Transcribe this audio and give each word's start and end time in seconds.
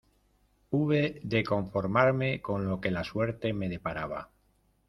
Hube 0.71 1.19
de 1.23 1.43
conformarme 1.43 2.41
con 2.41 2.65
lo 2.67 2.81
que 2.81 2.89
la 2.89 3.03
suerte 3.03 3.53
me 3.53 3.69
deparaba. 3.69 4.31